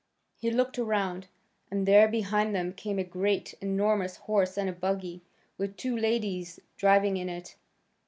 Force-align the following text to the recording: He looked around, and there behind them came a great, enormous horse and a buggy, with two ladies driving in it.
He 0.35 0.49
looked 0.49 0.79
around, 0.79 1.27
and 1.69 1.85
there 1.87 2.07
behind 2.07 2.55
them 2.55 2.73
came 2.73 2.97
a 2.97 3.03
great, 3.03 3.53
enormous 3.61 4.15
horse 4.15 4.57
and 4.57 4.67
a 4.67 4.73
buggy, 4.73 5.21
with 5.59 5.77
two 5.77 5.95
ladies 5.95 6.59
driving 6.75 7.17
in 7.17 7.29
it. 7.29 7.55